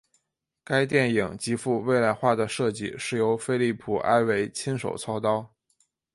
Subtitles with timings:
[0.63, 5.53] 该电影极富未来化的设计是由菲利普埃维亲手操刀。